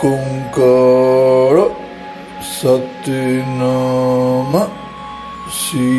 [0.00, 0.12] 今
[0.52, 0.60] か
[1.56, 1.66] ら
[2.44, 3.66] さてな
[4.52, 4.70] ま
[5.50, 5.97] し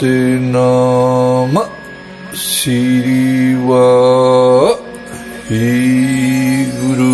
[0.00, 0.58] てな
[1.52, 1.68] ま
[2.34, 4.78] しりは
[5.46, 5.52] ひ
[6.72, 7.04] ぐる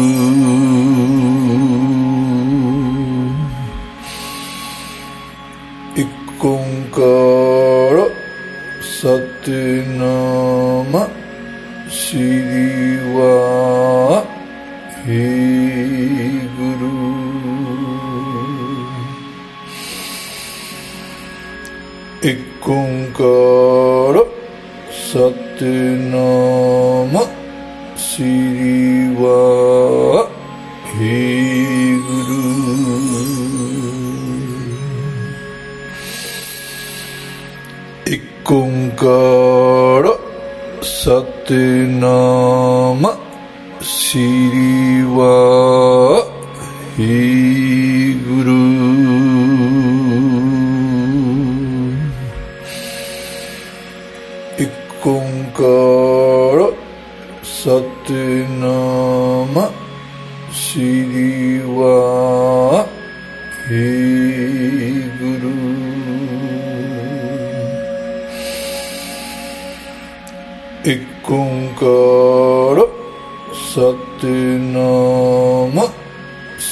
[5.97, 6.07] 一
[6.39, 6.47] 根
[6.93, 7.01] か
[7.93, 8.07] ら
[8.81, 9.51] さて
[9.99, 10.07] な
[10.93, 11.11] ま
[11.91, 14.23] しりは
[15.05, 15.36] ひぐる
[29.17, 30.29] は
[30.99, 30.99] ひ
[32.05, 32.37] ぐる
[38.07, 39.05] 一根か
[40.03, 40.07] ら
[40.85, 41.53] さて
[41.87, 42.07] な
[43.01, 43.05] ま
[43.83, 45.21] しりは
[46.97, 47.03] ひ
[48.25, 48.47] ぐる
[54.59, 54.65] 一
[55.05, 55.07] 根
[55.53, 56.16] から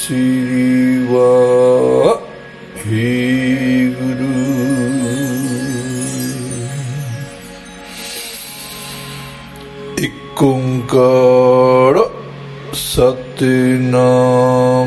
[0.05, 0.17] しり
[1.07, 2.21] は
[2.75, 2.85] ひ
[3.89, 4.21] ぐる。
[9.97, 10.43] 一根
[10.83, 10.93] か
[11.95, 11.97] ら
[12.75, 13.41] さて
[13.79, 13.97] な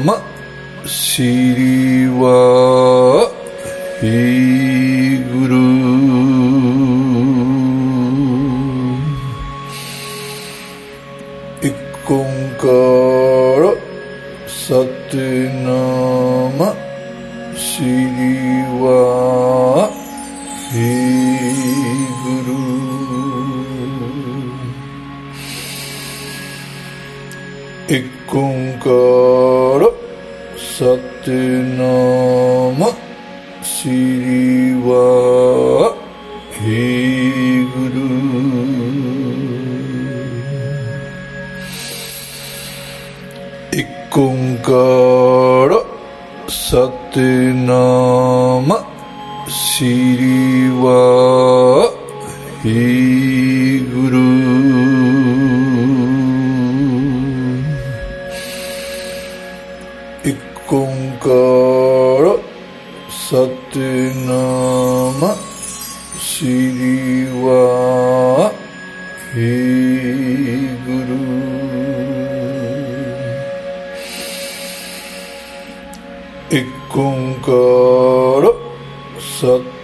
[0.07, 0.23] ま
[0.87, 2.23] しりは
[4.01, 4.07] ひ
[5.33, 5.59] ぐる。
[11.61, 11.67] 一
[12.09, 12.15] 根
[12.57, 13.08] から
[15.11, 15.17] て
[15.65, 15.71] な
[16.59, 16.75] ま
[17.57, 17.87] しり
[18.83, 19.91] は
[20.71, 20.75] ひ
[22.25, 22.49] ぐる
[27.89, 27.93] 一
[28.33, 28.37] 根
[28.79, 28.87] か
[29.79, 29.83] ら
[30.59, 30.69] さ
[31.25, 31.27] て
[31.63, 31.81] な
[32.79, 32.83] ま
[33.65, 34.18] しり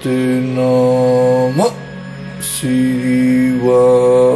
[0.04, 0.60] てな
[1.56, 1.64] ま
[2.42, 4.33] しりは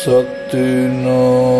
[0.00, 1.59] Sattino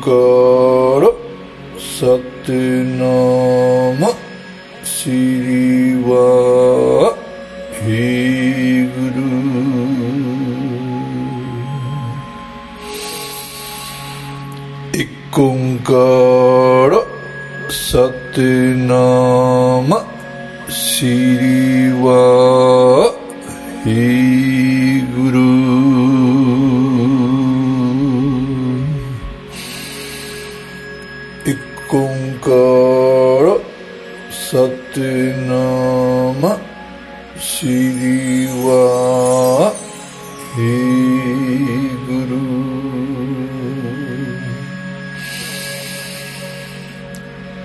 [0.00, 0.10] か
[1.00, 1.08] ら
[1.78, 2.52] さて
[2.84, 3.04] な
[4.00, 4.08] ま
[4.84, 6.10] 知りは
[7.82, 7.84] へ
[8.86, 9.22] ぐる
[14.92, 15.92] 一根か
[16.90, 16.94] ら
[17.72, 18.38] さて
[18.74, 18.94] な
[19.88, 19.92] ま
[20.68, 23.12] 知りは
[23.84, 24.23] ひぐる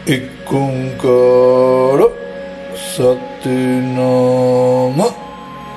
[0.06, 1.08] 一根か
[1.98, 2.02] ら
[2.76, 3.04] さ
[3.44, 3.48] て
[3.82, 3.98] な
[4.98, 5.00] ま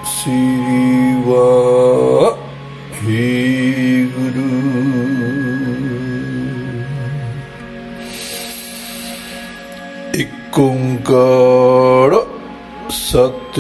[0.05, 0.23] 尻
[1.29, 1.31] は
[3.01, 3.03] ひ
[4.15, 4.41] ぐる
[10.15, 10.29] 一
[10.61, 11.11] んか
[12.11, 12.15] ら
[12.91, 13.59] さて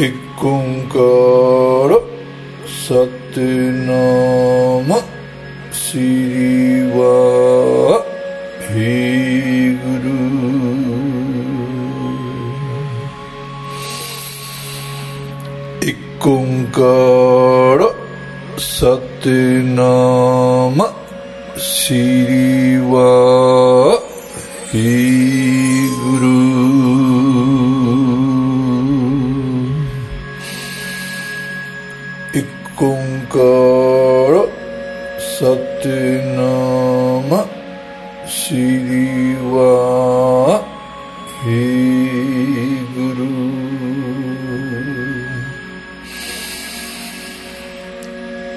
[0.00, 0.96] 一根か
[1.90, 1.98] ら
[2.68, 2.94] さ
[3.34, 3.40] て
[3.72, 3.90] な
[4.86, 5.02] ま
[5.72, 8.04] 尻は
[9.74, 10.06] グル。
[10.06, 10.14] る
[15.82, 16.78] 一根か
[17.76, 17.90] ら
[18.56, 19.26] さて
[19.64, 19.82] な
[20.76, 20.94] ま
[21.56, 23.27] 尻は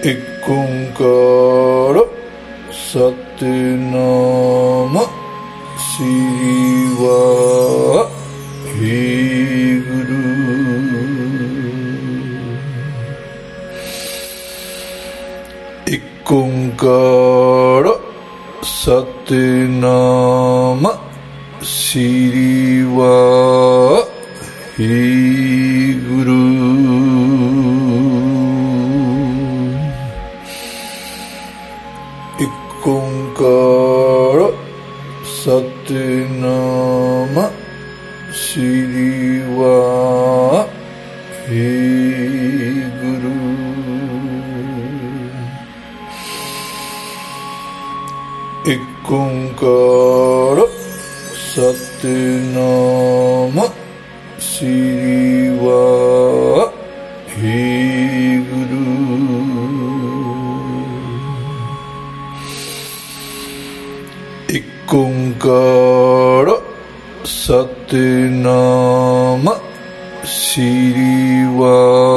[0.03, 0.17] 一
[0.47, 1.03] 根か
[1.93, 2.01] ら
[2.73, 3.99] さてな
[4.91, 5.05] ま
[5.77, 6.01] し
[6.97, 8.09] は
[8.65, 8.79] ひ
[9.77, 10.11] ぐる
[15.85, 16.81] 一根か
[17.85, 17.93] ら
[18.65, 19.85] さてな
[20.81, 20.97] ま
[21.61, 24.07] しりは
[24.77, 25.50] ひぐる
[48.63, 48.77] 一
[49.09, 49.65] 根か
[50.55, 50.67] ら
[51.35, 51.61] さ
[51.99, 52.05] て
[52.53, 52.61] な
[53.55, 53.73] ま
[54.37, 56.71] しりは
[57.27, 57.39] ひ
[58.37, 58.77] ぐる
[64.47, 64.61] 一
[64.93, 65.49] 根か
[66.45, 66.53] ら
[67.25, 68.45] さてな
[69.43, 69.59] ま
[70.23, 72.10] しりは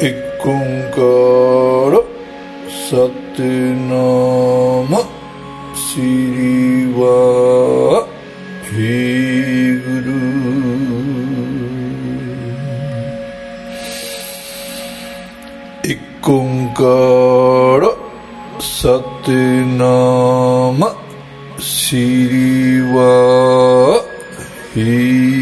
[0.00, 0.12] 一
[0.44, 0.98] 根か
[1.90, 2.02] ら
[2.68, 3.42] さて
[3.74, 3.94] な
[4.90, 4.92] ま
[5.74, 7.00] 知りは
[8.64, 8.72] ひ
[9.84, 10.06] ぐる
[15.84, 15.88] 一
[16.26, 16.28] 根
[16.74, 16.82] か
[17.80, 17.86] ら
[18.60, 19.30] さて
[19.76, 19.84] な
[20.76, 20.82] ま
[21.60, 24.02] 知りは
[24.74, 24.88] ひぐ
[25.30, 25.33] る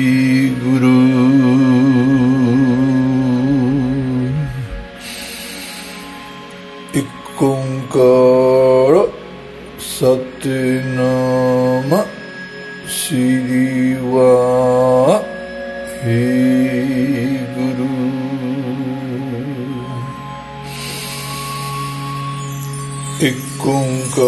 [23.24, 23.70] 一根
[24.10, 24.18] か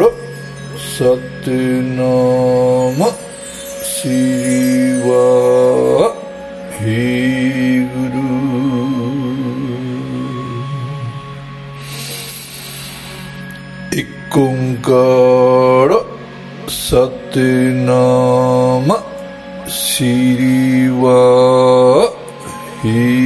[0.00, 0.10] ら
[0.76, 1.14] さ
[1.44, 1.48] て
[1.80, 2.02] な
[2.98, 3.06] ま
[4.02, 5.08] 知りは
[6.76, 6.82] ひ
[7.86, 8.10] ル。
[8.10, 8.18] る
[13.92, 14.02] 一
[14.34, 14.38] 根
[14.78, 14.90] か
[15.88, 16.02] ら
[16.68, 17.38] さて
[17.72, 17.94] な
[18.88, 19.06] ま
[19.68, 22.10] 知りは
[22.82, 23.19] ひぐる